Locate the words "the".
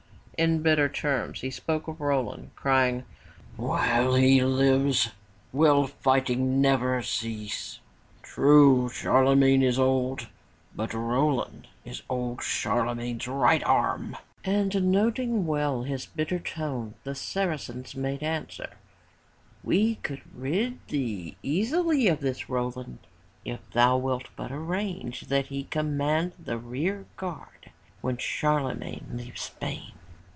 17.03-17.13, 26.43-26.57